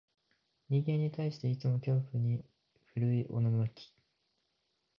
[0.69, 2.43] 人間に対して、いつも恐怖に
[2.95, 3.93] 震いおののき、